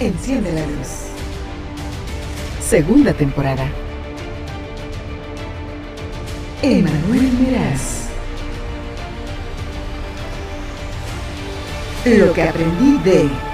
Enciende 0.00 0.50
la 0.52 0.62
luz. 0.62 1.10
Segunda 2.58 3.12
temporada. 3.12 3.68
Emanuel 6.62 7.30
Meraz. 7.38 8.08
Lo 12.06 12.32
que 12.32 12.42
aprendí 12.42 12.96
de... 13.04 13.49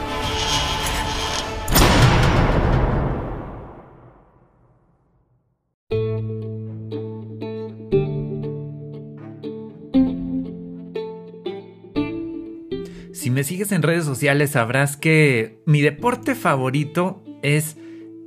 sigues 13.56 13.72
en 13.72 13.80
redes 13.80 14.04
sociales 14.04 14.50
sabrás 14.50 14.98
que 14.98 15.62
mi 15.64 15.80
deporte 15.80 16.34
favorito 16.34 17.24
es 17.42 17.78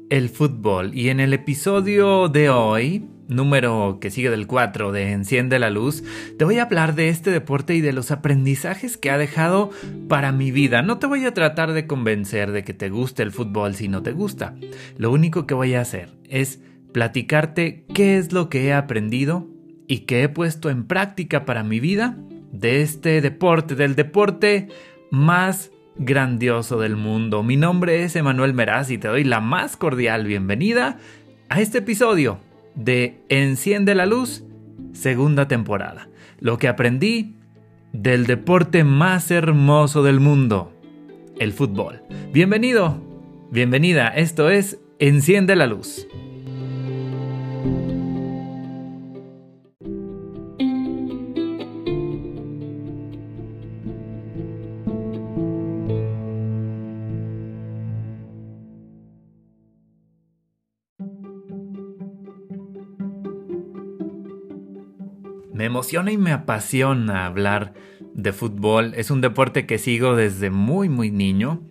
el 0.10 0.30
fútbol 0.30 0.90
y 0.96 1.10
en 1.10 1.20
el 1.20 1.34
episodio 1.34 2.30
de 2.30 2.50
hoy, 2.50 3.06
número 3.28 4.00
que 4.02 4.10
sigue 4.10 4.32
del 4.32 4.48
4 4.48 4.92
de 4.92 5.12
Enciende 5.12 5.60
la 5.60 5.70
Luz, 5.70 6.04
te 6.40 6.46
voy 6.46 6.58
a 6.58 6.64
hablar 6.64 6.96
de 6.96 7.10
este 7.10 7.30
deporte 7.30 7.76
y 7.76 7.82
de 7.82 7.94
los 7.94 8.10
aprendizajes 8.10 8.98
que 8.98 9.12
ha 9.12 9.20
dejado 9.20 9.70
para 10.08 10.32
mi 10.32 10.50
vida. 10.50 10.82
No 10.82 10.98
te 10.98 11.06
voy 11.06 11.24
a 11.26 11.34
tratar 11.36 11.74
de 11.74 11.86
convencer 11.86 12.52
de 12.52 12.64
que 12.64 12.74
te 12.74 12.90
guste 12.90 13.22
el 13.22 13.32
fútbol 13.32 13.76
si 13.76 13.88
no 13.88 14.02
te 14.02 14.14
gusta. 14.14 14.56
Lo 14.98 15.12
único 15.12 15.46
que 15.46 15.54
voy 15.54 15.76
a 15.76 15.82
hacer 15.82 16.10
es 16.28 16.60
platicarte 16.92 17.86
qué 17.94 18.18
es 18.18 18.34
lo 18.34 18.50
que 18.50 18.66
he 18.66 18.74
aprendido 18.74 19.48
y 19.88 20.08
que 20.08 20.24
he 20.24 20.30
puesto 20.30 20.72
en 20.72 20.88
práctica 20.88 21.46
para 21.46 21.64
mi 21.64 21.80
vida 21.80 22.18
de 22.52 22.82
este 22.82 23.22
deporte, 23.22 23.76
del 23.76 23.96
deporte 23.96 24.70
más 25.12 25.72
grandioso 25.98 26.80
del 26.80 26.96
mundo. 26.96 27.44
Mi 27.44 27.58
nombre 27.58 28.04
es 28.04 28.16
Emanuel 28.16 28.54
Meraz 28.54 28.90
y 28.90 28.98
te 28.98 29.08
doy 29.08 29.24
la 29.24 29.42
más 29.42 29.78
cordial 29.78 30.26
bienvenida 30.26 30.98
a 31.50 31.62
este 31.62 31.80
episodio 31.80 32.40
de 32.76 33.22
Enciende 33.30 33.96
la 33.96 34.06
Luz, 34.06 34.44
segunda 34.94 35.48
temporada. 35.48 36.10
Lo 36.40 36.58
que 36.58 36.68
aprendí 36.68 37.36
del 37.92 38.26
deporte 38.28 38.84
más 38.84 39.32
hermoso 39.32 40.04
del 40.04 40.20
mundo, 40.20 40.74
el 41.38 41.52
fútbol. 41.54 42.04
Bienvenido, 42.32 43.02
bienvenida, 43.52 44.08
esto 44.10 44.50
es 44.50 44.80
Enciende 45.00 45.56
la 45.56 45.68
Luz. 45.68 46.08
Emociona 65.80 66.12
y 66.12 66.18
me 66.18 66.34
apasiona 66.34 67.26
hablar 67.26 67.74
de 68.14 68.34
fútbol. 68.34 68.94
Es 68.98 69.12
un 69.12 69.22
deporte 69.22 69.66
que 69.66 69.78
sigo 69.78 70.14
desde 70.14 70.50
muy 70.50 70.90
muy 70.90 71.10
niño 71.10 71.62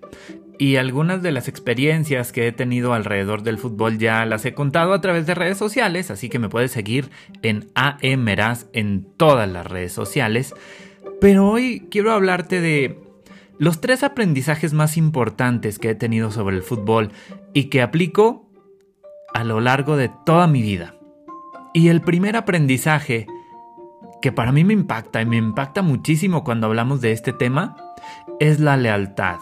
y 0.59 0.77
algunas 0.77 1.23
de 1.23 1.31
las 1.31 1.47
experiencias 1.47 2.33
que 2.33 2.49
he 2.49 2.53
tenido 2.53 2.95
alrededor 2.95 3.43
del 3.43 3.59
fútbol 3.59 3.99
ya 3.99 4.25
las 4.25 4.47
he 4.47 4.55
contado 4.55 4.95
a 4.95 5.03
través 5.03 5.27
de 5.27 5.35
redes 5.35 5.59
sociales, 5.59 6.11
así 6.11 6.31
que 6.31 6.39
me 6.39 6.49
puedes 6.49 6.73
seguir 6.73 7.11
en 7.43 7.69
AEMeraz 7.75 8.69
en 8.73 9.07
todas 9.19 9.47
las 9.47 9.67
redes 9.67 9.93
sociales. 9.93 10.55
Pero 11.21 11.47
hoy 11.47 11.87
quiero 11.91 12.13
hablarte 12.13 12.63
de 12.63 12.99
los 13.59 13.83
tres 13.83 14.03
aprendizajes 14.03 14.73
más 14.73 14.97
importantes 14.97 15.79
que 15.79 15.91
he 15.91 15.95
tenido 15.95 16.31
sobre 16.31 16.57
el 16.57 16.63
fútbol 16.63 17.11
y 17.53 17.65
que 17.65 17.83
aplico 17.83 18.49
a 19.35 19.45
lo 19.45 19.61
largo 19.61 19.99
de 19.99 20.11
toda 20.25 20.47
mi 20.47 20.63
vida. 20.63 20.95
Y 21.75 21.89
el 21.89 22.01
primer 22.01 22.37
aprendizaje 22.37 23.27
que 24.21 24.33
para 24.33 24.53
mí 24.53 24.65
me 24.65 24.73
impacta 24.73 25.21
y 25.23 25.27
me 25.27 25.37
impacta 25.37 25.83
muchísimo 25.83 26.45
cuando 26.45 26.67
hablamos 26.67 27.01
de 27.01 27.13
este 27.13 27.33
tema 27.33 27.77
es 28.41 28.61
la 28.61 28.77
lealtad. 28.77 29.39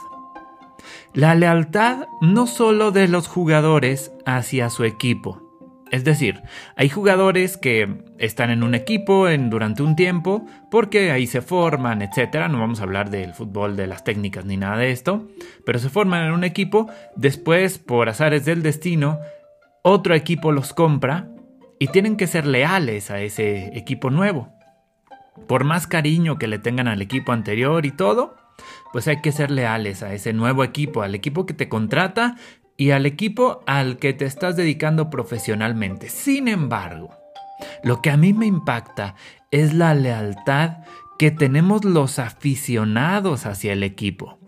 La 1.15 1.35
lealtad 1.35 2.09
no 2.21 2.47
solo 2.47 2.91
de 2.91 3.09
los 3.09 3.27
jugadores 3.27 4.13
hacia 4.25 4.71
su 4.71 4.85
equipo. 4.85 5.43
Es 5.91 6.03
decir, 6.03 6.43
hay 6.75 6.89
jugadores 6.89 7.57
que 7.57 8.03
están 8.19 8.51
en 8.51 8.65
un 8.65 8.75
equipo 8.75 9.29
en, 9.29 9.51
durante 9.51 9.85
un 9.85 9.95
tiempo 9.95 10.45
porque 10.69 11.13
ahí 11.13 11.29
se 11.29 11.43
forman, 11.43 12.03
etc. 12.03 12.49
No 12.51 12.59
vamos 12.59 12.81
a 12.81 12.83
hablar 12.83 13.09
del 13.09 13.35
fútbol, 13.35 13.77
de 13.77 13.87
las 13.87 14.03
técnicas 14.03 14.45
ni 14.45 14.57
nada 14.57 14.79
de 14.79 14.91
esto, 14.91 15.29
pero 15.65 15.79
se 15.79 15.89
forman 15.89 16.27
en 16.27 16.33
un 16.33 16.43
equipo, 16.43 16.91
después 17.15 17.79
por 17.79 18.09
azares 18.09 18.45
del 18.45 18.63
destino, 18.63 19.21
otro 19.83 20.17
equipo 20.17 20.51
los 20.51 20.75
compra 20.75 21.29
y 21.79 21.87
tienen 21.89 22.17
que 22.17 22.27
ser 22.27 22.47
leales 22.47 23.13
a 23.13 23.21
ese 23.21 23.77
equipo 23.79 24.11
nuevo. 24.11 24.56
Por 25.47 25.65
más 25.65 25.87
cariño 25.87 26.39
que 26.39 26.49
le 26.49 26.59
tengan 26.59 26.89
al 26.89 27.03
equipo 27.03 27.33
anterior 27.33 27.87
y 27.87 27.91
todo, 27.91 28.37
pues 28.93 29.09
hay 29.09 29.21
que 29.21 29.33
ser 29.33 29.51
leales 29.51 30.03
a 30.03 30.13
ese 30.13 30.33
nuevo 30.33 30.65
equipo, 30.65 31.03
al 31.03 31.15
equipo 31.15 31.47
que 31.47 31.55
te 31.55 31.69
contrata 31.69 32.37
y 32.77 32.91
al 32.91 33.07
equipo 33.07 33.63
al 33.67 33.99
que 33.99 34.13
te 34.13 34.25
estás 34.25 34.57
dedicando 34.57 35.11
profesionalmente. 35.11 36.09
Sin 36.09 36.49
embargo, 36.49 37.11
lo 37.83 38.03
que 38.03 38.11
a 38.11 38.17
mí 38.17 38.33
me 38.33 38.47
impacta 38.47 39.15
es 39.51 39.75
la 39.75 39.95
lealtad 39.95 40.79
que 41.19 41.31
tenemos 41.31 41.85
los 41.85 42.19
aficionados 42.19 43.47
hacia 43.47 43.73
el 43.73 43.83
equipo. 43.83 44.39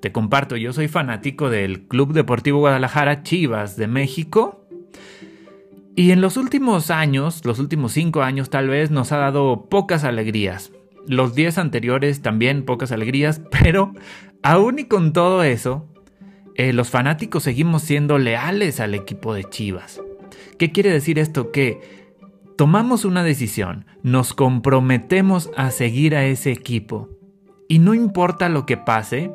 Te 0.00 0.12
comparto, 0.12 0.56
yo 0.56 0.72
soy 0.72 0.88
fanático 0.88 1.50
del 1.50 1.86
Club 1.86 2.12
Deportivo 2.12 2.60
Guadalajara 2.60 3.22
Chivas 3.22 3.76
de 3.76 3.86
México 3.86 4.65
y 5.96 6.10
en 6.10 6.20
los 6.20 6.36
últimos 6.36 6.90
años, 6.90 7.40
los 7.46 7.58
últimos 7.58 7.92
cinco 7.92 8.22
años 8.22 8.50
tal 8.50 8.68
vez, 8.68 8.90
nos 8.90 9.12
ha 9.12 9.16
dado 9.16 9.66
pocas 9.70 10.04
alegrías. 10.04 10.70
Los 11.08 11.34
diez 11.34 11.56
anteriores 11.56 12.20
también 12.20 12.66
pocas 12.66 12.92
alegrías, 12.92 13.40
pero 13.62 13.94
aún 14.42 14.78
y 14.78 14.84
con 14.84 15.14
todo 15.14 15.42
eso, 15.42 15.88
eh, 16.54 16.74
los 16.74 16.90
fanáticos 16.90 17.44
seguimos 17.44 17.82
siendo 17.82 18.18
leales 18.18 18.78
al 18.78 18.94
equipo 18.94 19.32
de 19.32 19.44
Chivas. 19.44 20.02
¿Qué 20.58 20.70
quiere 20.70 20.90
decir 20.90 21.18
esto? 21.18 21.50
Que 21.50 21.80
tomamos 22.58 23.06
una 23.06 23.22
decisión, 23.22 23.86
nos 24.02 24.34
comprometemos 24.34 25.50
a 25.56 25.70
seguir 25.70 26.14
a 26.14 26.26
ese 26.26 26.52
equipo 26.52 27.08
y 27.68 27.78
no 27.78 27.94
importa 27.94 28.50
lo 28.50 28.66
que 28.66 28.76
pase, 28.76 29.32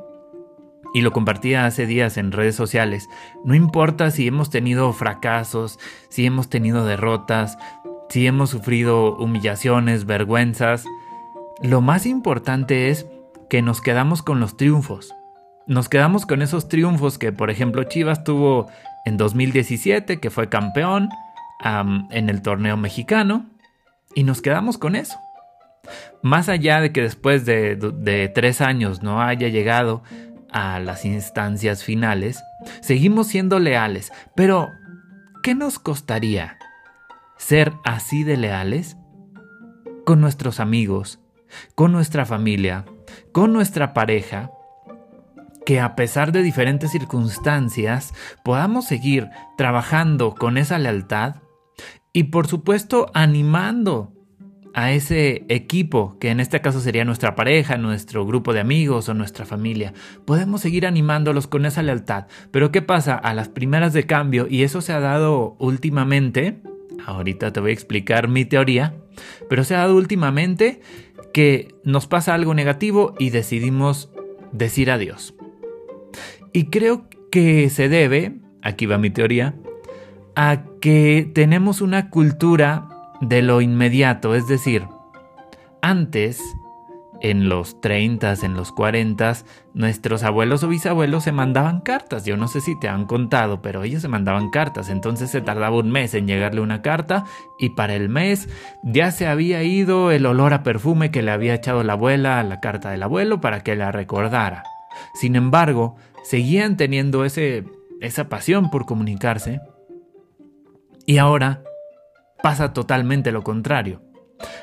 y 0.93 1.01
lo 1.01 1.11
compartía 1.11 1.65
hace 1.65 1.85
días 1.85 2.17
en 2.17 2.31
redes 2.31 2.55
sociales, 2.55 3.09
no 3.43 3.55
importa 3.55 4.11
si 4.11 4.27
hemos 4.27 4.49
tenido 4.49 4.91
fracasos, 4.93 5.79
si 6.09 6.25
hemos 6.25 6.49
tenido 6.49 6.85
derrotas, 6.85 7.57
si 8.09 8.27
hemos 8.27 8.49
sufrido 8.49 9.15
humillaciones, 9.15 10.05
vergüenzas, 10.05 10.85
lo 11.61 11.81
más 11.81 12.05
importante 12.05 12.89
es 12.89 13.07
que 13.49 13.61
nos 13.61 13.81
quedamos 13.81 14.21
con 14.21 14.39
los 14.39 14.57
triunfos. 14.57 15.13
Nos 15.67 15.89
quedamos 15.89 16.25
con 16.25 16.41
esos 16.41 16.67
triunfos 16.67 17.17
que, 17.17 17.31
por 17.31 17.51
ejemplo, 17.51 17.83
Chivas 17.83 18.23
tuvo 18.23 18.67
en 19.05 19.17
2017, 19.17 20.19
que 20.19 20.29
fue 20.29 20.49
campeón 20.49 21.09
en 22.09 22.29
el 22.29 22.41
torneo 22.41 22.77
mexicano, 22.77 23.45
y 24.15 24.23
nos 24.23 24.41
quedamos 24.41 24.77
con 24.77 24.95
eso. 24.95 25.17
Más 26.21 26.49
allá 26.49 26.81
de 26.81 26.91
que 26.91 27.01
después 27.01 27.45
de, 27.45 28.31
tres 28.33 28.61
años 28.61 29.01
no 29.01 29.21
haya 29.21 29.47
llegado 29.47 30.03
a 30.51 30.79
las 30.79 31.05
instancias 31.05 31.83
finales, 31.83 32.43
seguimos 32.81 33.27
siendo 33.27 33.59
leales, 33.59 34.11
pero 34.35 34.69
¿qué 35.43 35.55
nos 35.55 35.79
costaría 35.79 36.57
ser 37.37 37.73
así 37.83 38.23
de 38.23 38.37
leales? 38.37 38.97
Con 40.05 40.19
nuestros 40.21 40.59
amigos, 40.59 41.19
con 41.75 41.91
nuestra 41.91 42.25
familia, 42.25 42.85
con 43.31 43.53
nuestra 43.53 43.93
pareja, 43.93 44.51
que 45.65 45.79
a 45.79 45.95
pesar 45.95 46.31
de 46.31 46.41
diferentes 46.41 46.91
circunstancias 46.91 48.13
podamos 48.43 48.85
seguir 48.85 49.29
trabajando 49.57 50.33
con 50.33 50.57
esa 50.57 50.79
lealtad 50.79 51.35
y 52.13 52.25
por 52.25 52.47
supuesto 52.47 53.11
animando 53.13 54.13
a 54.73 54.91
ese 54.91 55.45
equipo, 55.49 56.17
que 56.19 56.29
en 56.29 56.39
este 56.39 56.61
caso 56.61 56.79
sería 56.79 57.05
nuestra 57.05 57.35
pareja, 57.35 57.77
nuestro 57.77 58.25
grupo 58.25 58.53
de 58.53 58.61
amigos 58.61 59.09
o 59.09 59.13
nuestra 59.13 59.45
familia. 59.45 59.93
Podemos 60.25 60.61
seguir 60.61 60.85
animándolos 60.85 61.47
con 61.47 61.65
esa 61.65 61.83
lealtad. 61.83 62.27
Pero 62.51 62.71
¿qué 62.71 62.81
pasa? 62.81 63.15
A 63.15 63.33
las 63.33 63.49
primeras 63.49 63.93
de 63.93 64.05
cambio, 64.05 64.47
y 64.49 64.63
eso 64.63 64.81
se 64.81 64.93
ha 64.93 64.99
dado 64.99 65.55
últimamente, 65.59 66.61
ahorita 67.05 67.51
te 67.51 67.59
voy 67.59 67.71
a 67.71 67.73
explicar 67.73 68.27
mi 68.27 68.45
teoría, 68.45 68.95
pero 69.49 69.63
se 69.63 69.75
ha 69.75 69.79
dado 69.79 69.95
últimamente 69.95 70.81
que 71.33 71.75
nos 71.83 72.07
pasa 72.07 72.33
algo 72.33 72.53
negativo 72.53 73.15
y 73.19 73.29
decidimos 73.29 74.09
decir 74.51 74.91
adiós. 74.91 75.33
Y 76.53 76.65
creo 76.65 77.07
que 77.31 77.69
se 77.69 77.89
debe, 77.89 78.37
aquí 78.61 78.85
va 78.85 78.97
mi 78.97 79.09
teoría, 79.09 79.55
a 80.35 80.63
que 80.79 81.29
tenemos 81.33 81.81
una 81.81 82.09
cultura 82.09 82.90
de 83.21 83.41
lo 83.41 83.61
inmediato, 83.61 84.35
es 84.35 84.47
decir, 84.47 84.87
antes 85.81 86.41
en 87.21 87.49
los 87.49 87.79
30, 87.81 88.33
en 88.41 88.55
los 88.55 88.71
40, 88.71 89.37
nuestros 89.75 90.23
abuelos 90.23 90.63
o 90.63 90.67
bisabuelos 90.67 91.23
se 91.23 91.31
mandaban 91.31 91.81
cartas. 91.81 92.25
Yo 92.25 92.35
no 92.35 92.47
sé 92.47 92.61
si 92.61 92.77
te 92.79 92.89
han 92.89 93.05
contado, 93.05 93.61
pero 93.61 93.83
ellos 93.83 94.01
se 94.01 94.07
mandaban 94.07 94.49
cartas. 94.49 94.89
Entonces 94.89 95.29
se 95.29 95.41
tardaba 95.41 95.77
un 95.77 95.91
mes 95.91 96.15
en 96.15 96.27
llegarle 96.27 96.61
una 96.61 96.81
carta 96.81 97.25
y 97.59 97.69
para 97.69 97.93
el 97.93 98.09
mes 98.09 98.49
ya 98.83 99.11
se 99.11 99.27
había 99.27 99.61
ido 99.63 100.11
el 100.11 100.25
olor 100.25 100.53
a 100.53 100.63
perfume 100.63 101.11
que 101.11 101.21
le 101.21 101.31
había 101.31 101.53
echado 101.53 101.83
la 101.83 101.93
abuela 101.93 102.39
a 102.39 102.43
la 102.43 102.59
carta 102.59 102.89
del 102.89 103.03
abuelo 103.03 103.39
para 103.39 103.61
que 103.61 103.75
la 103.75 103.91
recordara. 103.91 104.63
Sin 105.13 105.35
embargo, 105.35 105.95
seguían 106.23 106.75
teniendo 106.75 107.23
ese, 107.23 107.65
esa 108.01 108.29
pasión 108.29 108.71
por 108.71 108.87
comunicarse. 108.87 109.61
Y 111.05 111.19
ahora 111.19 111.61
pasa 112.41 112.73
totalmente 112.73 113.31
lo 113.31 113.43
contrario. 113.43 114.01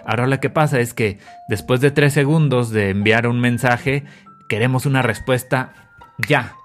Ahora 0.04 0.26
lo 0.26 0.40
que 0.40 0.50
pasa 0.50 0.80
es 0.80 0.94
que 0.94 1.18
después 1.48 1.80
de 1.80 1.90
tres 1.90 2.12
segundos 2.12 2.70
de 2.70 2.90
enviar 2.90 3.26
un 3.26 3.40
mensaje, 3.40 4.04
queremos 4.48 4.86
una 4.86 5.02
respuesta 5.02 5.72
ya. 6.26 6.56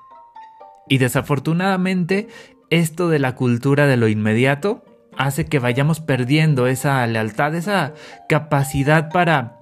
Y 0.89 0.97
desafortunadamente, 0.97 2.27
esto 2.69 3.09
de 3.09 3.19
la 3.19 3.35
cultura 3.35 3.85
de 3.87 3.97
lo 3.97 4.07
inmediato 4.07 4.83
hace 5.17 5.45
que 5.45 5.59
vayamos 5.59 5.99
perdiendo 5.99 6.67
esa 6.67 7.05
lealtad, 7.05 7.55
esa 7.55 7.93
capacidad 8.27 9.09
para 9.09 9.59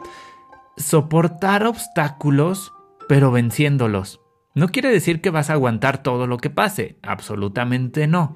soportar 0.77 1.65
obstáculos, 1.65 2.73
pero 3.09 3.31
venciéndolos. 3.31 4.21
No 4.53 4.69
quiere 4.69 4.89
decir 4.89 5.21
que 5.21 5.29
vas 5.29 5.49
a 5.49 5.53
aguantar 5.53 6.03
todo 6.03 6.27
lo 6.27 6.37
que 6.37 6.49
pase, 6.49 6.97
absolutamente 7.01 8.07
no. 8.07 8.35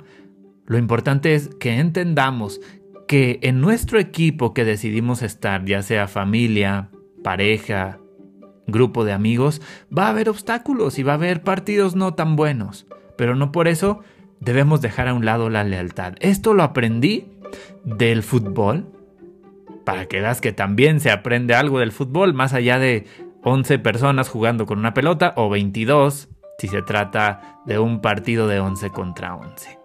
Lo 0.66 0.78
importante 0.78 1.36
es 1.36 1.50
que 1.60 1.80
entendamos 1.80 2.60
que 3.08 3.40
en 3.42 3.62
nuestro 3.62 4.00
equipo 4.00 4.54
que 4.54 4.66
decidimos 4.66 5.22
estar, 5.22 5.66
ya 5.66 5.82
sea 5.82 6.08
familia, 6.08 6.90
pareja, 7.24 8.00
grupo 8.68 9.06
de 9.06 9.14
amigos, 9.14 9.62
va 9.96 10.08
a 10.08 10.10
haber 10.10 10.30
obstáculos 10.30 10.98
y 11.00 11.04
va 11.04 11.14
a 11.14 11.16
haber 11.16 11.42
partidos 11.42 11.96
no 11.96 12.14
tan 12.14 12.36
buenos, 12.36 12.88
pero 13.18 13.36
no 13.36 13.52
por 13.52 13.68
eso 13.68 14.02
debemos 14.40 14.82
dejar 14.82 15.08
a 15.08 15.14
un 15.14 15.26
lado 15.26 15.50
la 15.50 15.64
lealtad. 15.64 16.14
Esto 16.20 16.54
lo 16.54 16.64
aprendí 16.64 17.28
del 17.84 18.24
fútbol, 18.24 18.92
para 19.86 20.08
que 20.08 20.20
veas 20.20 20.42
que 20.42 20.52
también 20.52 21.00
se 21.00 21.12
aprende 21.12 21.54
algo 21.54 21.80
del 21.80 21.92
fútbol, 21.92 22.34
más 22.34 22.54
allá 22.54 22.80
de 22.80 23.06
11 23.44 23.80
personas 23.80 24.30
jugando 24.30 24.66
con 24.66 24.80
una 24.80 24.96
pelota 24.96 25.34
o 25.38 25.50
22 25.50 26.30
si 26.58 26.68
se 26.68 26.82
trata 26.82 27.60
de 27.66 27.80
un 27.80 28.02
partido 28.02 28.48
de 28.48 28.60
11 28.60 28.90
contra 28.90 29.36
11. 29.36 29.78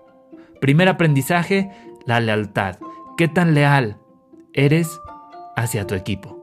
Primer 0.61 0.88
aprendizaje, 0.88 1.70
la 2.06 2.20
lealtad. 2.20 2.76
¿Qué 3.16 3.28
tan 3.28 3.54
leal 3.54 3.98
eres 4.52 5.00
hacia 5.56 5.86
tu 5.86 5.94
equipo? 5.94 6.40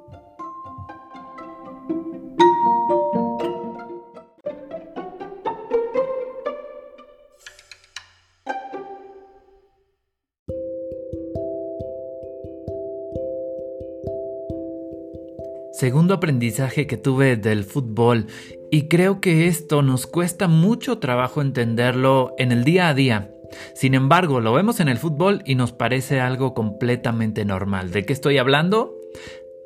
Segundo 15.73 16.15
aprendizaje 16.15 16.87
que 16.87 16.97
tuve 16.97 17.35
del 17.35 17.63
fútbol, 17.63 18.25
y 18.71 18.87
creo 18.87 19.21
que 19.21 19.47
esto 19.47 19.83
nos 19.83 20.07
cuesta 20.07 20.47
mucho 20.47 20.97
trabajo 20.97 21.39
entenderlo 21.39 22.33
en 22.39 22.51
el 22.51 22.63
día 22.63 22.89
a 22.89 22.95
día, 22.95 23.31
sin 23.73 23.93
embargo, 23.93 24.39
lo 24.41 24.53
vemos 24.53 24.79
en 24.79 24.89
el 24.89 24.97
fútbol 24.97 25.41
y 25.45 25.55
nos 25.55 25.71
parece 25.71 26.19
algo 26.19 26.53
completamente 26.53 27.45
normal. 27.45 27.91
¿De 27.91 28.05
qué 28.05 28.13
estoy 28.13 28.37
hablando? 28.37 28.95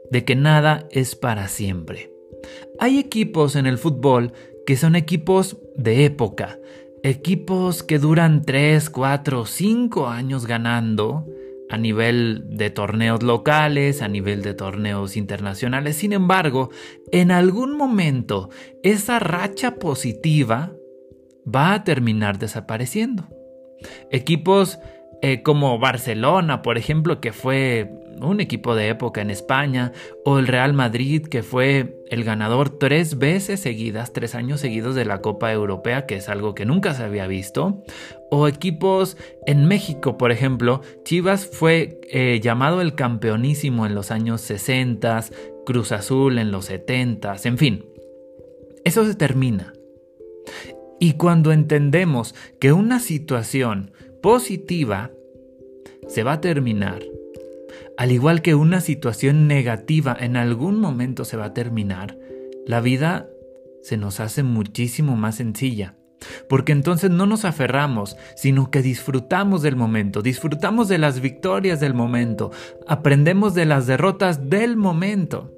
De 0.09 0.25
que 0.25 0.35
nada 0.35 0.87
es 0.91 1.15
para 1.15 1.47
siempre. 1.47 2.11
Hay 2.79 2.99
equipos 2.99 3.55
en 3.55 3.65
el 3.65 3.77
fútbol 3.77 4.33
que 4.65 4.75
son 4.75 4.95
equipos 4.95 5.57
de 5.75 6.05
época, 6.05 6.59
equipos 7.03 7.83
que 7.83 7.99
duran 7.99 8.43
3, 8.43 8.89
4, 8.89 9.45
5 9.45 10.07
años 10.07 10.45
ganando 10.45 11.25
a 11.69 11.77
nivel 11.77 12.43
de 12.49 12.69
torneos 12.69 13.23
locales, 13.23 14.01
a 14.01 14.09
nivel 14.09 14.41
de 14.41 14.53
torneos 14.53 15.15
internacionales. 15.15 15.95
Sin 15.95 16.11
embargo, 16.11 16.69
en 17.11 17.31
algún 17.31 17.77
momento 17.77 18.49
esa 18.83 19.19
racha 19.19 19.75
positiva 19.75 20.73
va 21.43 21.73
a 21.73 21.83
terminar 21.83 22.39
desapareciendo. 22.39 23.29
Equipos 24.09 24.79
eh, 25.21 25.43
como 25.43 25.77
Barcelona, 25.77 26.63
por 26.63 26.79
ejemplo, 26.79 27.21
que 27.21 27.31
fue 27.31 27.91
un 28.19 28.39
equipo 28.39 28.75
de 28.75 28.89
época 28.89 29.21
en 29.21 29.29
España, 29.29 29.91
o 30.25 30.39
el 30.39 30.47
Real 30.47 30.73
Madrid, 30.73 31.25
que 31.27 31.43
fue 31.43 32.01
el 32.09 32.23
ganador 32.23 32.69
tres 32.77 33.17
veces 33.17 33.59
seguidas, 33.59 34.13
tres 34.13 34.35
años 34.35 34.59
seguidos 34.59 34.95
de 34.95 35.05
la 35.05 35.21
Copa 35.21 35.51
Europea, 35.51 36.05
que 36.05 36.15
es 36.15 36.29
algo 36.29 36.55
que 36.55 36.65
nunca 36.65 36.93
se 36.93 37.03
había 37.03 37.27
visto, 37.27 37.83
o 38.31 38.47
equipos 38.47 39.17
en 39.45 39.67
México, 39.67 40.17
por 40.17 40.31
ejemplo, 40.31 40.81
Chivas 41.03 41.45
fue 41.45 41.99
eh, 42.09 42.39
llamado 42.41 42.81
el 42.81 42.95
campeonísimo 42.95 43.85
en 43.85 43.95
los 43.95 44.11
años 44.11 44.41
60, 44.41 45.25
Cruz 45.65 45.91
Azul 45.91 46.39
en 46.39 46.51
los 46.51 46.65
70, 46.65 47.35
en 47.43 47.57
fin, 47.57 47.85
eso 48.83 49.05
se 49.05 49.15
termina. 49.15 49.73
Y 51.03 51.13
cuando 51.13 51.51
entendemos 51.51 52.35
que 52.59 52.73
una 52.73 52.99
situación 52.99 53.89
positiva 54.21 55.09
se 56.07 56.21
va 56.21 56.33
a 56.33 56.41
terminar, 56.41 57.01
al 57.97 58.11
igual 58.11 58.43
que 58.43 58.53
una 58.53 58.81
situación 58.81 59.47
negativa 59.47 60.15
en 60.17 60.37
algún 60.37 60.79
momento 60.79 61.25
se 61.25 61.37
va 61.37 61.45
a 61.45 61.53
terminar, 61.55 62.19
la 62.67 62.81
vida 62.81 63.27
se 63.81 63.97
nos 63.97 64.19
hace 64.19 64.43
muchísimo 64.43 65.15
más 65.15 65.37
sencilla. 65.37 65.95
Porque 66.47 66.71
entonces 66.71 67.09
no 67.09 67.25
nos 67.25 67.45
aferramos, 67.45 68.15
sino 68.35 68.69
que 68.69 68.83
disfrutamos 68.83 69.63
del 69.63 69.75
momento, 69.75 70.21
disfrutamos 70.21 70.87
de 70.87 70.99
las 70.99 71.19
victorias 71.19 71.79
del 71.79 71.95
momento, 71.95 72.51
aprendemos 72.85 73.55
de 73.55 73.65
las 73.65 73.87
derrotas 73.87 74.51
del 74.51 74.77
momento. 74.77 75.51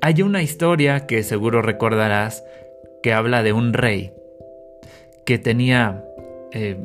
Hay 0.00 0.22
una 0.22 0.42
historia 0.42 1.06
que 1.06 1.22
seguro 1.22 1.60
recordarás 1.60 2.42
que 3.02 3.12
habla 3.12 3.42
de 3.42 3.52
un 3.52 3.74
rey 3.74 4.14
que 5.24 5.38
tenía 5.38 6.04
eh, 6.52 6.76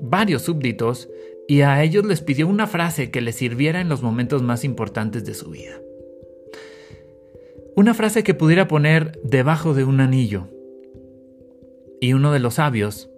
varios 0.00 0.42
súbditos 0.42 1.08
y 1.46 1.62
a 1.62 1.82
ellos 1.82 2.04
les 2.04 2.20
pidió 2.20 2.46
una 2.46 2.66
frase 2.66 3.10
que 3.10 3.20
les 3.20 3.36
sirviera 3.36 3.80
en 3.80 3.88
los 3.88 4.02
momentos 4.02 4.42
más 4.42 4.64
importantes 4.64 5.24
de 5.24 5.34
su 5.34 5.50
vida. 5.50 5.80
Una 7.74 7.94
frase 7.94 8.22
que 8.22 8.34
pudiera 8.34 8.68
poner 8.68 9.18
debajo 9.22 9.72
de 9.72 9.84
un 9.84 10.00
anillo. 10.00 10.48
Y 12.00 12.12
uno 12.12 12.32
de 12.32 12.38
los 12.38 12.54
sabios 12.54 13.08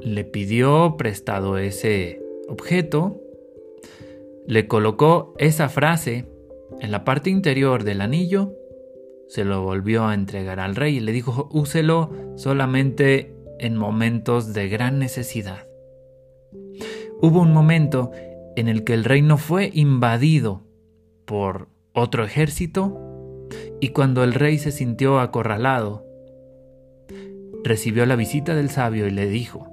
le 0.00 0.24
pidió 0.24 0.96
prestado 0.96 1.58
ese 1.58 2.22
objeto, 2.48 3.20
le 4.46 4.66
colocó 4.68 5.34
esa 5.38 5.68
frase 5.68 6.26
en 6.80 6.90
la 6.90 7.04
parte 7.04 7.30
interior 7.30 7.84
del 7.84 8.00
anillo, 8.00 8.54
se 9.28 9.44
lo 9.44 9.62
volvió 9.62 10.04
a 10.06 10.14
entregar 10.14 10.60
al 10.60 10.76
rey 10.76 10.96
y 10.96 11.00
le 11.00 11.12
dijo, 11.12 11.48
úselo 11.52 12.10
solamente 12.36 13.31
en 13.62 13.76
momentos 13.76 14.52
de 14.52 14.68
gran 14.68 14.98
necesidad. 14.98 15.66
Hubo 17.20 17.40
un 17.40 17.52
momento 17.52 18.10
en 18.56 18.68
el 18.68 18.82
que 18.82 18.92
el 18.92 19.04
reino 19.04 19.38
fue 19.38 19.70
invadido 19.72 20.64
por 21.24 21.68
otro 21.94 22.24
ejército 22.24 23.48
y 23.80 23.88
cuando 23.90 24.24
el 24.24 24.34
rey 24.34 24.58
se 24.58 24.72
sintió 24.72 25.20
acorralado, 25.20 26.04
recibió 27.62 28.04
la 28.04 28.16
visita 28.16 28.56
del 28.56 28.68
sabio 28.68 29.06
y 29.06 29.12
le 29.12 29.28
dijo, 29.28 29.68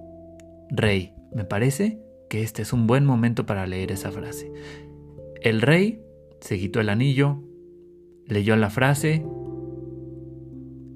Rey, 0.70 1.16
me 1.34 1.44
parece 1.44 2.00
que 2.30 2.44
este 2.44 2.62
es 2.62 2.74
un 2.74 2.86
buen 2.86 3.06
momento 3.06 3.48
para 3.48 3.66
leer 3.66 3.92
esa 3.92 4.12
frase. 4.12 4.52
El 5.42 5.62
rey 5.62 6.04
se 6.42 6.60
quitó 6.60 6.80
el 6.80 6.90
anillo, 6.90 7.42
leyó 8.28 8.56
la 8.56 8.70
frase 8.70 9.26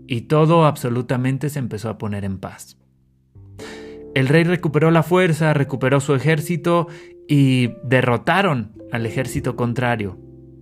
y 0.06 0.22
todo 0.22 0.66
absolutamente 0.66 1.50
se 1.50 1.58
empezó 1.58 1.90
a 1.90 1.98
poner 1.98 2.24
en 2.24 2.38
paz. 2.38 2.78
El 4.14 4.28
rey 4.28 4.44
recuperó 4.44 4.92
la 4.92 5.04
fuerza, 5.04 5.54
recuperó 5.54 6.00
su 6.00 6.14
ejército 6.14 6.88
y 7.28 7.72
derrotaron 7.84 8.74
al 8.92 9.06
ejército 9.06 9.56
contrario. 9.56 10.18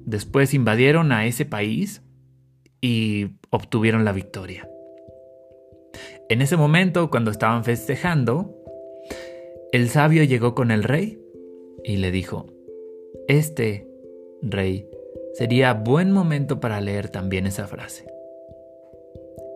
Después 0.05 0.53
invadieron 0.53 1.11
a 1.11 1.25
ese 1.25 1.45
país 1.45 2.01
y 2.79 3.37
obtuvieron 3.49 4.05
la 4.05 4.13
victoria. 4.13 4.67
En 6.29 6.41
ese 6.41 6.55
momento, 6.55 7.09
cuando 7.09 7.29
estaban 7.29 7.65
festejando, 7.65 8.55
el 9.73 9.89
sabio 9.89 10.23
llegó 10.23 10.55
con 10.55 10.71
el 10.71 10.83
rey 10.83 11.21
y 11.83 11.97
le 11.97 12.11
dijo, 12.11 12.47
este, 13.27 13.87
rey, 14.41 14.87
sería 15.33 15.73
buen 15.73 16.11
momento 16.11 16.59
para 16.59 16.79
leer 16.79 17.09
también 17.09 17.47
esa 17.47 17.67
frase. 17.67 18.07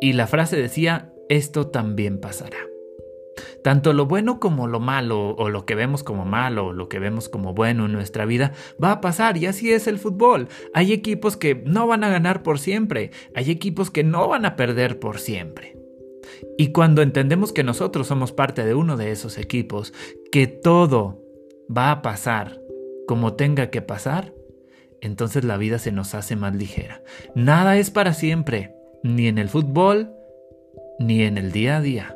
Y 0.02 0.14
la 0.14 0.28
frase 0.28 0.58
decía, 0.58 1.14
esto 1.30 1.68
también 1.68 2.20
pasará. 2.20 2.58
Tanto 3.66 3.94
lo 3.94 4.06
bueno 4.06 4.40
como 4.40 4.68
lo 4.68 4.80
malo, 4.80 5.30
o 5.38 5.50
lo 5.50 5.66
que 5.66 5.74
vemos 5.74 6.04
como 6.04 6.24
malo, 6.24 6.68
o 6.68 6.74
lo 6.74 6.88
que 6.88 7.00
vemos 7.00 7.30
como 7.30 7.56
bueno 7.56 7.88
en 7.88 7.94
nuestra 7.94 8.24
vida, 8.28 8.54
va 8.82 8.92
a 8.92 9.02
pasar 9.02 9.38
y 9.38 9.48
así 9.48 9.74
es 9.74 9.88
el 9.88 9.98
fútbol. 9.98 10.50
Hay 10.76 10.94
equipos 10.94 11.36
que 11.36 11.56
no 11.66 11.88
van 11.88 12.04
a 12.04 12.10
ganar 12.10 12.44
por 12.44 12.60
siempre, 12.60 13.10
hay 13.34 13.50
equipos 13.50 13.90
que 13.90 14.04
no 14.04 14.28
van 14.28 14.46
a 14.46 14.56
perder 14.56 15.00
por 15.00 15.18
siempre. 15.18 15.76
Y 16.60 16.74
cuando 16.74 17.02
entendemos 17.02 17.52
que 17.52 17.64
nosotros 17.64 18.06
somos 18.06 18.32
parte 18.32 18.64
de 18.64 18.76
uno 18.76 18.98
de 18.98 19.10
esos 19.10 19.40
equipos, 19.40 19.96
que 20.32 20.46
todo 20.46 21.24
va 21.76 21.90
a 21.90 22.04
pasar 22.04 22.62
como 23.08 23.34
tenga 23.34 23.72
que 23.72 23.82
pasar, 23.82 24.32
entonces 25.02 25.44
la 25.44 25.58
vida 25.58 25.80
se 25.80 25.92
nos 25.92 26.14
hace 26.14 26.36
más 26.36 26.54
ligera. 26.54 27.02
Nada 27.34 27.78
es 27.78 27.90
para 27.90 28.14
siempre, 28.14 28.76
ni 29.02 29.26
en 29.26 29.40
el 29.40 29.50
fútbol, 29.50 30.12
ni 31.00 31.24
en 31.24 31.40
el 31.40 31.52
día 31.52 31.78
a 31.78 31.82
día. 31.82 32.15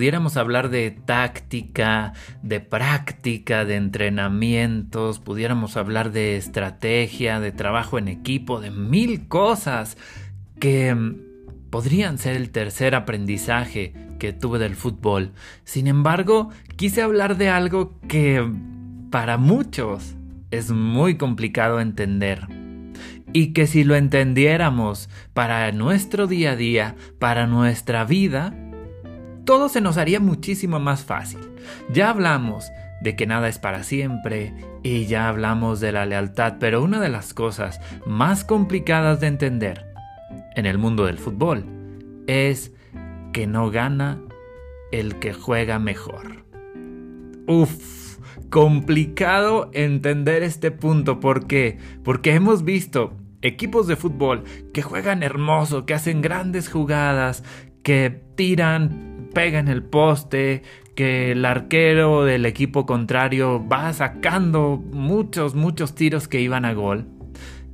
Pudiéramos 0.00 0.38
hablar 0.38 0.70
de 0.70 0.92
táctica, 0.92 2.14
de 2.42 2.60
práctica, 2.60 3.66
de 3.66 3.76
entrenamientos, 3.76 5.18
pudiéramos 5.18 5.76
hablar 5.76 6.10
de 6.10 6.38
estrategia, 6.38 7.38
de 7.38 7.52
trabajo 7.52 7.98
en 7.98 8.08
equipo, 8.08 8.62
de 8.62 8.70
mil 8.70 9.28
cosas 9.28 9.98
que 10.58 10.94
mm, 10.94 11.68
podrían 11.68 12.16
ser 12.16 12.34
el 12.36 12.48
tercer 12.48 12.94
aprendizaje 12.94 13.92
que 14.18 14.32
tuve 14.32 14.58
del 14.58 14.74
fútbol. 14.74 15.32
Sin 15.64 15.86
embargo, 15.86 16.48
quise 16.76 17.02
hablar 17.02 17.36
de 17.36 17.50
algo 17.50 18.00
que 18.08 18.42
para 19.10 19.36
muchos 19.36 20.14
es 20.50 20.70
muy 20.70 21.18
complicado 21.18 21.78
entender. 21.78 22.48
Y 23.34 23.52
que 23.52 23.66
si 23.66 23.84
lo 23.84 23.96
entendiéramos 23.96 25.10
para 25.34 25.70
nuestro 25.72 26.26
día 26.26 26.52
a 26.52 26.56
día, 26.56 26.96
para 27.18 27.46
nuestra 27.46 28.06
vida, 28.06 28.54
todo 29.44 29.68
se 29.68 29.80
nos 29.80 29.96
haría 29.96 30.20
muchísimo 30.20 30.78
más 30.80 31.04
fácil. 31.04 31.40
Ya 31.92 32.10
hablamos 32.10 32.70
de 33.00 33.16
que 33.16 33.26
nada 33.26 33.48
es 33.48 33.58
para 33.58 33.82
siempre 33.82 34.54
y 34.82 35.06
ya 35.06 35.28
hablamos 35.28 35.80
de 35.80 35.92
la 35.92 36.06
lealtad, 36.06 36.56
pero 36.60 36.82
una 36.82 37.00
de 37.00 37.08
las 37.08 37.34
cosas 37.34 37.80
más 38.06 38.44
complicadas 38.44 39.20
de 39.20 39.28
entender 39.28 39.86
en 40.54 40.66
el 40.66 40.78
mundo 40.78 41.06
del 41.06 41.18
fútbol 41.18 41.64
es 42.26 42.72
que 43.32 43.46
no 43.46 43.70
gana 43.70 44.20
el 44.92 45.16
que 45.16 45.32
juega 45.32 45.78
mejor. 45.78 46.44
Uf, 47.46 48.18
complicado 48.50 49.70
entender 49.72 50.42
este 50.42 50.70
punto. 50.70 51.20
¿Por 51.20 51.46
qué? 51.46 51.78
Porque 52.04 52.34
hemos 52.34 52.64
visto 52.64 53.14
equipos 53.42 53.86
de 53.86 53.96
fútbol 53.96 54.44
que 54.72 54.82
juegan 54.82 55.22
hermoso, 55.22 55.86
que 55.86 55.94
hacen 55.94 56.20
grandes 56.20 56.68
jugadas, 56.68 57.42
que 57.82 58.22
tiran 58.34 59.09
pega 59.32 59.58
en 59.58 59.68
el 59.68 59.82
poste, 59.82 60.62
que 60.94 61.32
el 61.32 61.44
arquero 61.44 62.24
del 62.24 62.46
equipo 62.46 62.86
contrario 62.86 63.66
va 63.66 63.92
sacando 63.92 64.82
muchos, 64.92 65.54
muchos 65.54 65.94
tiros 65.94 66.28
que 66.28 66.40
iban 66.40 66.64
a 66.64 66.74
gol. 66.74 67.06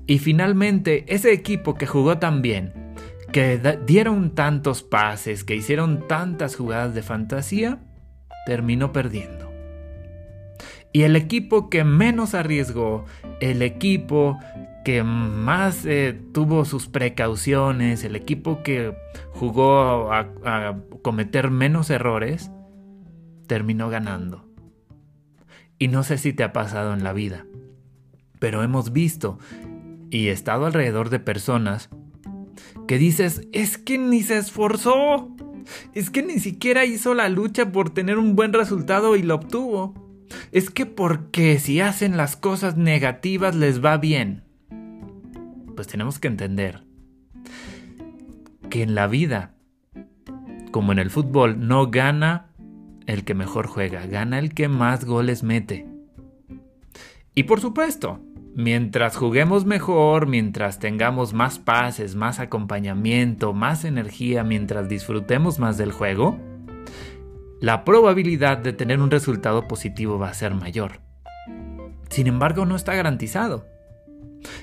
Y 0.07 0.19
finalmente 0.19 1.05
ese 1.09 1.33
equipo 1.33 1.75
que 1.75 1.87
jugó 1.87 2.19
tan 2.19 2.41
bien, 2.43 2.73
que 3.33 3.59
dieron 3.87 4.35
tantos 4.35 4.83
pases, 4.83 5.43
que 5.45 5.57
hicieron 5.57 6.07
tantas 6.07 6.55
jugadas 6.57 6.95
de 6.95 7.03
fantasía, 7.03 7.81
terminó 8.47 8.93
perdiendo. 8.93 9.46
Y 10.97 11.03
el 11.03 11.15
equipo 11.15 11.69
que 11.69 11.85
menos 11.85 12.33
arriesgó, 12.33 13.05
el 13.41 13.61
equipo 13.61 14.39
que 14.83 15.03
más 15.03 15.85
eh, 15.85 16.19
tuvo 16.33 16.65
sus 16.65 16.87
precauciones, 16.87 18.03
el 18.03 18.17
equipo 18.17 18.63
que 18.63 18.97
jugó 19.31 20.11
a, 20.11 20.21
a 20.47 20.79
cometer 21.03 21.51
menos 21.51 21.91
errores, 21.91 22.51
terminó 23.47 23.91
ganando. 23.91 24.49
Y 25.79 25.89
no 25.89 26.03
sé 26.03 26.17
si 26.17 26.33
te 26.33 26.45
ha 26.45 26.55
pasado 26.55 26.95
en 26.95 27.05
la 27.05 27.13
vida, 27.13 27.45
pero 28.39 28.63
hemos 28.63 28.91
visto 28.91 29.39
y 30.09 30.29
estado 30.29 30.65
alrededor 30.65 31.11
de 31.11 31.21
personas 31.21 31.91
que 32.89 32.97
dices, 32.97 33.47
es 33.53 33.77
que 33.77 33.99
ni 33.99 34.23
se 34.23 34.39
esforzó, 34.39 35.29
es 35.93 36.09
que 36.09 36.23
ni 36.23 36.39
siquiera 36.39 36.87
hizo 36.87 37.13
la 37.13 37.29
lucha 37.29 37.71
por 37.71 37.91
tener 37.91 38.17
un 38.17 38.35
buen 38.35 38.55
resultado 38.55 39.15
y 39.15 39.23
lo 39.23 39.35
obtuvo. 39.35 40.06
Es 40.53 40.71
que 40.71 40.87
porque 40.87 41.59
si 41.59 41.81
hacen 41.81 42.17
las 42.17 42.37
cosas 42.37 42.77
negativas 42.77 43.55
les 43.55 43.85
va 43.85 43.97
bien 43.97 44.47
pues 45.77 45.87
tenemos 45.87 46.19
que 46.19 46.27
entender 46.27 46.83
que 48.71 48.83
en 48.83 48.97
la 48.97 49.07
vida, 49.07 49.55
como 50.73 50.91
en 50.91 50.99
el 50.99 51.11
fútbol, 51.11 51.69
no 51.69 51.89
gana 51.91 52.49
el 53.07 53.25
que 53.25 53.35
mejor 53.35 53.69
juega, 53.69 54.07
gana 54.07 54.41
el 54.41 54.55
que 54.55 54.67
más 54.67 55.05
goles 55.05 55.45
mete. 55.45 55.87
Y 57.35 57.45
por 57.45 57.61
supuesto, 57.61 58.21
mientras 58.57 59.17
juguemos 59.17 59.67
mejor, 59.67 60.27
mientras 60.27 60.81
tengamos 60.81 61.35
más 61.35 61.61
pases, 61.61 62.17
más 62.17 62.41
acompañamiento, 62.41 63.53
más 63.53 63.85
energía, 63.85 64.43
mientras 64.43 64.89
disfrutemos 64.89 65.61
más 65.61 65.77
del 65.77 65.93
juego, 65.93 66.41
la 67.61 67.85
probabilidad 67.85 68.59
de 68.59 68.73
tener 68.73 69.01
un 69.01 69.11
resultado 69.11 69.67
positivo 69.67 70.19
va 70.19 70.29
a 70.29 70.35
ser 70.35 70.55
mayor. 70.55 71.01
Sin 72.11 72.27
embargo, 72.27 72.67
no 72.67 72.77
está 72.77 72.95
garantizado. 72.95 73.67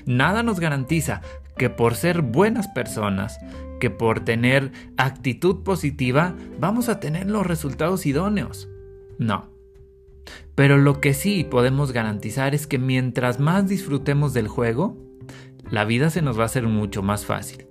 Nada 0.06 0.42
nos 0.42 0.60
garantiza 0.60 1.22
que 1.56 1.70
por 1.70 1.94
ser 1.94 2.22
buenas 2.22 2.68
personas, 2.68 3.38
que 3.80 3.90
por 3.90 4.20
tener 4.20 4.72
actitud 4.96 5.62
positiva, 5.62 6.34
vamos 6.58 6.88
a 6.88 7.00
tener 7.00 7.28
los 7.28 7.46
resultados 7.46 8.06
idóneos. 8.06 8.68
No. 9.18 9.50
Pero 10.54 10.78
lo 10.78 11.00
que 11.00 11.14
sí 11.14 11.44
podemos 11.44 11.92
garantizar 11.92 12.54
es 12.54 12.66
que 12.66 12.78
mientras 12.78 13.40
más 13.40 13.68
disfrutemos 13.68 14.32
del 14.32 14.48
juego, 14.48 14.96
la 15.70 15.84
vida 15.84 16.10
se 16.10 16.22
nos 16.22 16.38
va 16.38 16.44
a 16.44 16.46
hacer 16.46 16.64
mucho 16.64 17.02
más 17.02 17.26
fácil. 17.26 17.66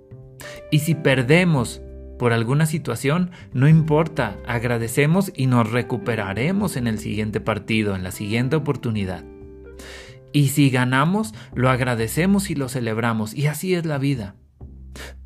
Y 0.72 0.80
si 0.80 0.96
perdemos 0.96 1.82
por 2.18 2.34
alguna 2.34 2.66
situación, 2.66 3.32
no 3.54 3.68
importa, 3.68 4.38
agradecemos 4.48 5.32
y 5.36 5.48
nos 5.48 5.72
recuperaremos 5.72 6.78
en 6.78 6.88
el 6.88 7.00
siguiente 7.00 7.40
partido, 7.40 7.96
en 7.96 8.04
la 8.04 8.12
siguiente 8.12 8.56
oportunidad. 8.56 9.24
Y 10.32 10.50
si 10.50 10.70
ganamos, 10.70 11.34
lo 11.54 11.70
agradecemos 11.70 12.50
y 12.50 12.56
lo 12.56 12.68
celebramos. 12.68 13.36
Y 13.36 13.48
así 13.48 13.76
es 13.76 13.86
la 13.86 14.00
vida. 14.00 14.36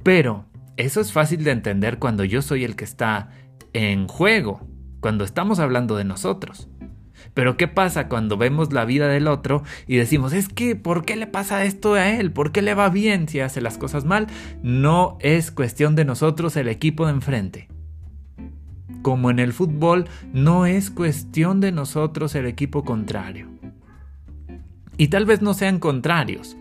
Pero 0.04 0.46
eso 0.76 1.02
es 1.02 1.14
fácil 1.14 1.44
de 1.44 1.52
entender 1.52 1.98
cuando 1.98 2.24
yo 2.24 2.42
soy 2.42 2.66
el 2.66 2.76
que 2.76 2.84
está 2.84 3.32
en 3.74 4.08
juego, 4.08 4.68
cuando 5.00 5.24
estamos 5.24 5.60
hablando 5.60 5.96
de 5.96 6.04
nosotros. 6.04 6.70
Pero 7.34 7.58
¿qué 7.58 7.68
pasa 7.68 8.08
cuando 8.08 8.38
vemos 8.38 8.74
la 8.74 8.86
vida 8.86 9.08
del 9.08 9.28
otro 9.28 9.64
y 9.88 9.98
decimos, 9.98 10.34
es 10.34 10.50
que, 10.50 10.76
¿por 10.76 11.06
qué 11.06 11.16
le 11.16 11.28
pasa 11.28 11.64
esto 11.64 11.94
a 11.94 12.10
él? 12.10 12.32
¿Por 12.32 12.52
qué 12.52 12.62
le 12.62 12.74
va 12.74 12.90
bien 12.90 13.28
si 13.28 13.40
hace 13.40 13.62
las 13.62 13.78
cosas 13.78 14.06
mal? 14.06 14.28
No 14.64 15.18
es 15.22 15.52
cuestión 15.52 15.96
de 15.96 16.06
nosotros 16.06 16.56
el 16.56 16.68
equipo 16.68 17.06
de 17.06 17.14
enfrente. 17.14 17.68
Como 19.02 19.30
en 19.30 19.40
el 19.40 19.54
fútbol, 19.54 20.06
no 20.34 20.66
es 20.66 20.92
cuestión 20.92 21.60
de 21.60 21.72
nosotros 21.72 22.36
el 22.36 22.46
equipo 22.46 22.84
contrario. 22.84 23.48
Y 24.98 25.10
tal 25.10 25.26
vez 25.26 25.42
no 25.42 25.54
sean 25.54 25.80
contrarios, 25.80 26.58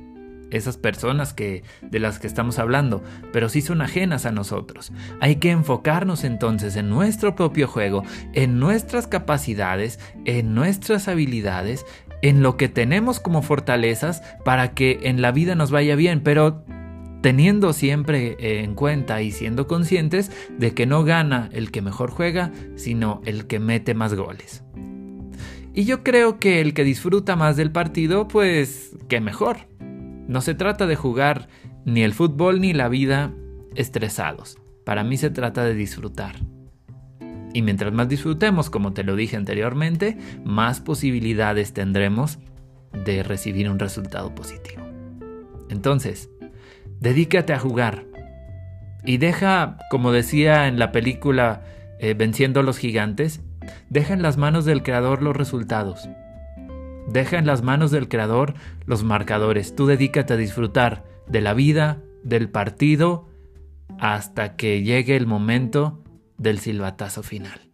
esas 0.50 0.76
personas 0.76 1.32
que 1.32 1.62
de 1.82 1.98
las 1.98 2.18
que 2.18 2.26
estamos 2.26 2.58
hablando, 2.58 3.02
pero 3.32 3.48
sí 3.48 3.60
son 3.60 3.82
ajenas 3.82 4.26
a 4.26 4.32
nosotros. 4.32 4.92
Hay 5.20 5.36
que 5.36 5.50
enfocarnos 5.50 6.24
entonces 6.24 6.76
en 6.76 6.88
nuestro 6.88 7.34
propio 7.34 7.66
juego, 7.68 8.02
en 8.32 8.58
nuestras 8.58 9.06
capacidades, 9.06 9.98
en 10.24 10.54
nuestras 10.54 11.08
habilidades, 11.08 11.84
en 12.22 12.42
lo 12.42 12.56
que 12.56 12.68
tenemos 12.68 13.20
como 13.20 13.42
fortalezas 13.42 14.22
para 14.44 14.74
que 14.74 15.00
en 15.02 15.22
la 15.22 15.32
vida 15.32 15.54
nos 15.54 15.70
vaya 15.70 15.96
bien, 15.96 16.20
pero 16.20 16.64
teniendo 17.22 17.72
siempre 17.72 18.36
en 18.62 18.74
cuenta 18.74 19.20
y 19.22 19.32
siendo 19.32 19.66
conscientes 19.66 20.30
de 20.58 20.74
que 20.74 20.86
no 20.86 21.04
gana 21.04 21.48
el 21.52 21.70
que 21.70 21.82
mejor 21.82 22.10
juega, 22.10 22.52
sino 22.76 23.20
el 23.24 23.46
que 23.46 23.58
mete 23.58 23.94
más 23.94 24.14
goles. 24.14 24.62
Y 25.74 25.84
yo 25.84 26.02
creo 26.02 26.38
que 26.38 26.60
el 26.60 26.72
que 26.72 26.84
disfruta 26.84 27.36
más 27.36 27.56
del 27.56 27.70
partido, 27.70 28.28
pues, 28.28 28.96
qué 29.08 29.20
mejor. 29.20 29.58
No 30.28 30.40
se 30.40 30.54
trata 30.54 30.86
de 30.86 30.96
jugar 30.96 31.48
ni 31.84 32.02
el 32.02 32.12
fútbol 32.12 32.60
ni 32.60 32.72
la 32.72 32.88
vida 32.88 33.32
estresados. 33.74 34.58
Para 34.84 35.04
mí 35.04 35.16
se 35.16 35.30
trata 35.30 35.64
de 35.64 35.74
disfrutar. 35.74 36.36
Y 37.52 37.62
mientras 37.62 37.92
más 37.92 38.08
disfrutemos, 38.08 38.70
como 38.70 38.92
te 38.92 39.02
lo 39.02 39.16
dije 39.16 39.36
anteriormente, 39.36 40.18
más 40.44 40.80
posibilidades 40.80 41.72
tendremos 41.72 42.38
de 42.92 43.22
recibir 43.22 43.70
un 43.70 43.78
resultado 43.78 44.34
positivo. 44.34 44.82
Entonces, 45.70 46.28
dedícate 47.00 47.52
a 47.52 47.58
jugar. 47.58 48.04
Y 49.04 49.18
deja, 49.18 49.78
como 49.90 50.12
decía 50.12 50.66
en 50.66 50.78
la 50.78 50.92
película 50.92 51.62
eh, 51.98 52.14
Venciendo 52.14 52.60
a 52.60 52.62
los 52.62 52.78
Gigantes, 52.78 53.40
Deja 53.88 54.14
en 54.14 54.22
las 54.22 54.36
manos 54.36 54.64
del 54.64 54.82
creador 54.82 55.22
los 55.22 55.36
resultados. 55.36 56.08
Deja 57.06 57.38
en 57.38 57.46
las 57.46 57.62
manos 57.62 57.90
del 57.90 58.08
creador 58.08 58.54
los 58.84 59.04
marcadores. 59.04 59.74
Tú 59.74 59.86
dedícate 59.86 60.34
a 60.34 60.36
disfrutar 60.36 61.04
de 61.26 61.40
la 61.40 61.54
vida, 61.54 62.02
del 62.22 62.48
partido, 62.48 63.28
hasta 63.98 64.56
que 64.56 64.82
llegue 64.82 65.16
el 65.16 65.26
momento 65.26 66.02
del 66.38 66.58
silbatazo 66.58 67.22
final. 67.22 67.65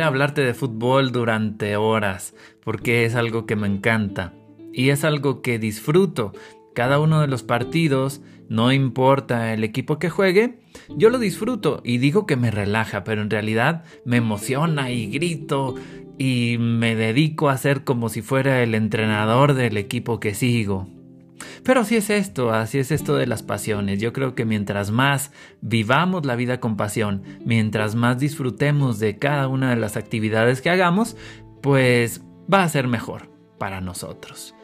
Pudiera 0.00 0.08
hablarte 0.08 0.40
de 0.40 0.54
fútbol 0.54 1.12
durante 1.12 1.76
horas, 1.76 2.34
porque 2.64 3.04
es 3.04 3.14
algo 3.16 3.44
que 3.44 3.54
me 3.54 3.66
encanta 3.66 4.32
y 4.72 4.88
es 4.88 5.04
algo 5.04 5.42
que 5.42 5.58
disfruto. 5.58 6.32
Cada 6.74 7.00
uno 7.00 7.20
de 7.20 7.26
los 7.26 7.42
partidos, 7.42 8.22
no 8.48 8.72
importa 8.72 9.52
el 9.52 9.62
equipo 9.62 9.98
que 9.98 10.08
juegue, 10.08 10.60
yo 10.88 11.10
lo 11.10 11.18
disfruto 11.18 11.82
y 11.84 11.98
digo 11.98 12.24
que 12.24 12.36
me 12.36 12.50
relaja, 12.50 13.04
pero 13.04 13.20
en 13.20 13.28
realidad 13.28 13.84
me 14.06 14.16
emociona 14.16 14.90
y 14.90 15.10
grito 15.10 15.74
y 16.16 16.56
me 16.58 16.96
dedico 16.96 17.50
a 17.50 17.58
ser 17.58 17.84
como 17.84 18.08
si 18.08 18.22
fuera 18.22 18.62
el 18.62 18.74
entrenador 18.74 19.52
del 19.52 19.76
equipo 19.76 20.18
que 20.18 20.32
sigo. 20.32 20.88
Pero 21.64 21.80
así 21.80 21.96
es 21.96 22.10
esto, 22.10 22.52
así 22.52 22.78
es 22.78 22.90
esto 22.90 23.16
de 23.16 23.26
las 23.26 23.42
pasiones. 23.42 24.00
Yo 24.00 24.12
creo 24.12 24.34
que 24.34 24.44
mientras 24.44 24.90
más 24.90 25.32
vivamos 25.60 26.24
la 26.26 26.36
vida 26.36 26.60
con 26.60 26.76
pasión, 26.76 27.22
mientras 27.44 27.94
más 27.94 28.18
disfrutemos 28.18 28.98
de 28.98 29.18
cada 29.18 29.48
una 29.48 29.70
de 29.70 29.76
las 29.76 29.96
actividades 29.96 30.60
que 30.62 30.70
hagamos, 30.70 31.16
pues 31.60 32.22
va 32.52 32.62
a 32.62 32.68
ser 32.68 32.88
mejor 32.88 33.30
para 33.58 33.80
nosotros. 33.80 34.54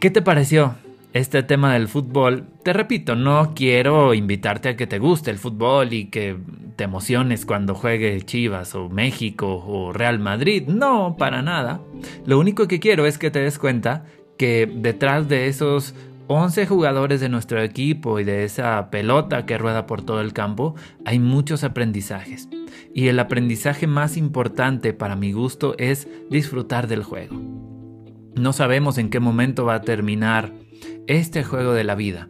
¿Qué 0.00 0.10
te 0.10 0.22
pareció 0.22 0.76
este 1.12 1.42
tema 1.42 1.74
del 1.74 1.88
fútbol? 1.88 2.46
Te 2.62 2.72
repito, 2.72 3.16
no 3.16 3.52
quiero 3.54 4.14
invitarte 4.14 4.70
a 4.70 4.76
que 4.76 4.86
te 4.86 4.98
guste 4.98 5.30
el 5.30 5.38
fútbol 5.38 5.92
y 5.92 6.06
que 6.06 6.36
te 6.76 6.84
emociones 6.84 7.44
cuando 7.44 7.74
juegue 7.74 8.20
Chivas 8.22 8.76
o 8.76 8.88
México 8.88 9.64
o 9.66 9.92
Real 9.92 10.20
Madrid. 10.20 10.68
No, 10.68 11.16
para 11.18 11.42
nada. 11.42 11.80
Lo 12.24 12.38
único 12.38 12.68
que 12.68 12.78
quiero 12.78 13.04
es 13.06 13.18
que 13.18 13.32
te 13.32 13.40
des 13.40 13.58
cuenta 13.58 14.04
que 14.38 14.70
detrás 14.72 15.28
de 15.28 15.48
esos 15.48 15.94
11 16.28 16.66
jugadores 16.66 17.20
de 17.20 17.28
nuestro 17.28 17.62
equipo 17.62 18.20
y 18.20 18.24
de 18.24 18.44
esa 18.44 18.90
pelota 18.90 19.46
que 19.46 19.58
rueda 19.58 19.86
por 19.86 20.02
todo 20.02 20.20
el 20.20 20.32
campo, 20.32 20.74
hay 21.04 21.18
muchos 21.18 21.64
aprendizajes. 21.64 22.48
Y 22.94 23.08
el 23.08 23.18
aprendizaje 23.18 23.86
más 23.86 24.16
importante 24.16 24.92
para 24.92 25.16
mi 25.16 25.32
gusto 25.32 25.74
es 25.78 26.06
disfrutar 26.30 26.86
del 26.86 27.02
juego. 27.02 27.40
No 28.34 28.52
sabemos 28.52 28.98
en 28.98 29.10
qué 29.10 29.20
momento 29.20 29.64
va 29.64 29.76
a 29.76 29.82
terminar 29.82 30.52
este 31.06 31.44
juego 31.44 31.72
de 31.72 31.84
la 31.84 31.94
vida. 31.94 32.28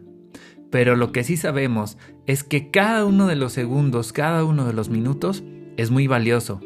Pero 0.71 0.95
lo 0.95 1.11
que 1.11 1.23
sí 1.23 1.35
sabemos 1.35 1.97
es 2.25 2.43
que 2.43 2.71
cada 2.71 3.05
uno 3.05 3.27
de 3.27 3.35
los 3.35 3.53
segundos, 3.53 4.13
cada 4.13 4.45
uno 4.45 4.65
de 4.65 4.73
los 4.73 4.89
minutos 4.89 5.43
es 5.77 5.91
muy 5.91 6.07
valioso. 6.07 6.61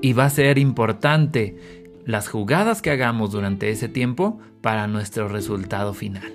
Y 0.00 0.12
va 0.12 0.26
a 0.26 0.30
ser 0.30 0.58
importante 0.58 1.83
las 2.04 2.28
jugadas 2.28 2.82
que 2.82 2.90
hagamos 2.90 3.32
durante 3.32 3.70
ese 3.70 3.88
tiempo 3.88 4.38
para 4.60 4.86
nuestro 4.86 5.28
resultado 5.28 5.94
final. 5.94 6.34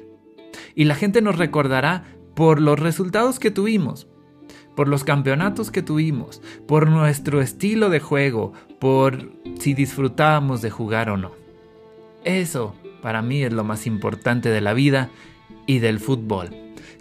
Y 0.75 0.85
la 0.85 0.95
gente 0.95 1.21
nos 1.21 1.37
recordará 1.37 2.03
por 2.35 2.61
los 2.61 2.79
resultados 2.79 3.39
que 3.39 3.51
tuvimos, 3.51 4.07
por 4.75 4.87
los 4.87 5.03
campeonatos 5.03 5.71
que 5.71 5.81
tuvimos, 5.81 6.41
por 6.67 6.89
nuestro 6.89 7.41
estilo 7.41 7.89
de 7.89 7.99
juego, 7.99 8.53
por 8.79 9.31
si 9.59 9.73
disfrutábamos 9.73 10.61
de 10.61 10.69
jugar 10.69 11.09
o 11.09 11.17
no. 11.17 11.31
Eso 12.23 12.75
para 13.01 13.21
mí 13.21 13.43
es 13.43 13.53
lo 13.53 13.63
más 13.63 13.87
importante 13.87 14.49
de 14.49 14.61
la 14.61 14.73
vida 14.73 15.09
y 15.65 15.79
del 15.79 15.99
fútbol. 15.99 16.49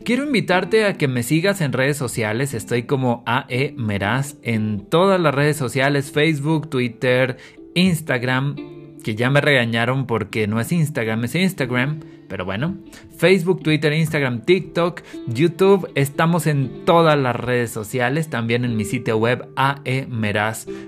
Quiero 0.05 0.25
invitarte 0.25 0.85
a 0.85 0.95
que 0.95 1.09
me 1.09 1.23
sigas 1.23 1.61
en 1.61 1.73
redes 1.73 1.97
sociales, 1.97 2.55
estoy 2.55 2.85
como 2.85 3.23
AE 3.27 3.75
Meraz 3.77 4.37
en 4.43 4.87
todas 4.89 5.21
las 5.21 5.35
redes 5.35 5.57
sociales, 5.57 6.13
Facebook, 6.13 6.71
Twitter, 6.71 7.37
Instagram, 7.75 8.57
que 9.03 9.15
ya 9.15 9.31
me 9.31 9.41
regañaron 9.41 10.07
porque 10.07 10.47
no 10.47 10.61
es 10.61 10.73
Instagram, 10.73 11.25
es 11.25 11.35
Instagram. 11.35 12.01
Pero 12.29 12.45
bueno, 12.45 12.77
Facebook, 13.17 13.63
Twitter, 13.63 13.93
Instagram, 13.93 14.45
TikTok, 14.45 15.01
YouTube, 15.29 15.91
estamos 15.95 16.47
en 16.47 16.85
todas 16.85 17.19
las 17.19 17.35
redes 17.35 17.71
sociales, 17.71 18.29
también 18.29 18.67
en 18.67 18.77
mi 18.77 18.85
sitio 18.85 19.17
web 19.17 19.49
aemeraz.com. 19.57 20.79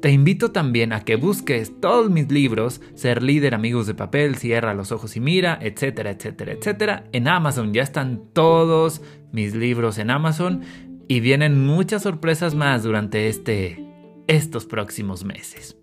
Te 0.00 0.10
invito 0.10 0.52
también 0.52 0.92
a 0.92 1.04
que 1.04 1.16
busques 1.16 1.80
todos 1.80 2.10
mis 2.10 2.30
libros, 2.32 2.80
Ser 2.94 3.22
líder, 3.22 3.54
amigos 3.54 3.86
de 3.86 3.94
papel, 3.94 4.36
Cierra 4.36 4.74
los 4.74 4.90
ojos 4.92 5.16
y 5.16 5.20
mira, 5.20 5.58
etcétera, 5.60 6.10
etcétera, 6.10 6.52
etcétera. 6.52 7.04
En 7.12 7.28
Amazon 7.28 7.74
ya 7.74 7.82
están 7.82 8.22
todos 8.32 9.02
mis 9.32 9.54
libros 9.54 9.98
en 9.98 10.10
Amazon 10.10 10.62
y 11.08 11.20
vienen 11.20 11.66
muchas 11.66 12.02
sorpresas 12.02 12.54
más 12.54 12.82
durante 12.82 13.28
este 13.28 13.89
estos 14.30 14.64
próximos 14.64 15.24
meses. 15.24 15.76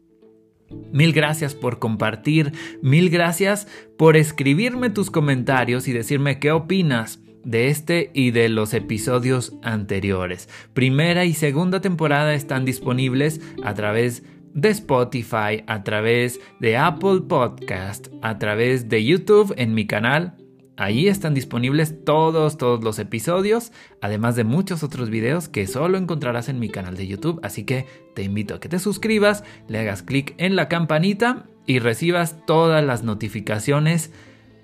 Mil 0.92 1.14
gracias 1.14 1.56
por 1.56 1.80
compartir, 1.80 2.52
mil 2.82 3.10
gracias 3.10 3.68
por 3.98 4.18
escribirme 4.18 4.90
tus 4.90 5.12
comentarios 5.12 5.88
y 5.88 5.94
decirme 5.94 6.40
qué 6.40 6.52
opinas 6.52 7.22
de 7.44 7.68
este 7.68 8.12
y 8.14 8.32
de 8.32 8.50
los 8.50 8.74
episodios 8.74 9.54
anteriores. 9.64 10.50
Primera 10.74 11.26
y 11.26 11.34
segunda 11.34 11.82
temporada 11.82 12.34
están 12.34 12.66
disponibles 12.66 13.42
a 13.64 13.74
través 13.74 14.24
de 14.54 14.70
Spotify, 14.70 15.64
a 15.68 15.84
través 15.84 16.40
de 16.60 16.78
Apple 16.78 17.22
Podcast, 17.28 18.08
a 18.22 18.38
través 18.40 18.90
de 18.90 19.04
YouTube 19.06 19.54
en 19.58 19.74
mi 19.74 19.88
canal 19.88 20.36
Ahí 20.78 21.08
están 21.08 21.34
disponibles 21.34 22.06
todos, 22.06 22.58
todos 22.58 22.84
los 22.84 23.00
episodios, 23.00 23.72
además 24.00 24.36
de 24.36 24.44
muchos 24.44 24.84
otros 24.84 25.10
videos 25.10 25.50
que 25.50 25.66
solo 25.66 25.98
encontrarás 25.98 26.50
en 26.50 26.60
mi 26.60 26.70
canal 26.70 26.96
de 26.96 27.08
YouTube, 27.08 27.40
así 27.42 27.64
que 27.64 27.88
te 28.14 28.22
invito 28.22 28.54
a 28.54 28.60
que 28.60 28.70
te 28.70 28.78
suscribas, 28.78 29.44
le 29.68 29.80
hagas 29.80 30.04
clic 30.04 30.36
en 30.38 30.56
la 30.56 30.68
campanita 30.68 31.48
y 31.66 31.80
recibas 31.80 32.46
todas 32.46 32.86
las 32.86 33.02
notificaciones 33.02 34.12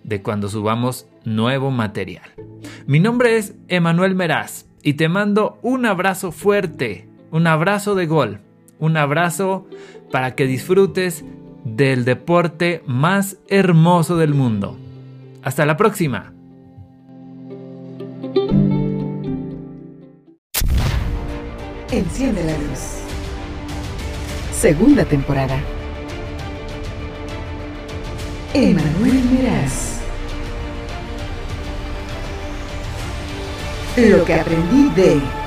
de 0.03 0.21
cuando 0.21 0.49
subamos 0.49 1.07
nuevo 1.25 1.71
material. 1.71 2.29
Mi 2.85 2.99
nombre 2.99 3.37
es 3.37 3.55
Emanuel 3.67 4.13
Meraz 4.13 4.67
y 4.83 4.93
te 4.93 5.09
mando 5.09 5.57
un 5.63 5.87
abrazo 5.87 6.31
fuerte, 6.31 7.09
un 7.31 7.47
abrazo 7.47 7.95
de 7.95 8.05
gol, 8.05 8.39
un 8.77 8.97
abrazo 8.97 9.67
para 10.11 10.35
que 10.35 10.45
disfrutes 10.45 11.25
del 11.65 12.05
deporte 12.05 12.83
más 12.85 13.37
hermoso 13.47 14.15
del 14.17 14.35
mundo 14.35 14.77
hasta 15.43 15.65
la 15.65 15.77
próxima. 15.77 16.33
Enciende 21.91 22.43
la 22.43 22.57
luz. 22.57 22.99
Segunda 24.51 25.05
temporada. 25.05 25.59
Emanuel 28.53 29.23
Meraz. 29.31 30.01
Lo 33.97 34.25
que 34.25 34.33
aprendí 34.33 34.89
de 34.95 35.42